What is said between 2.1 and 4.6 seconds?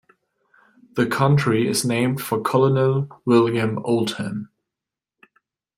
for Colonel William Oldham.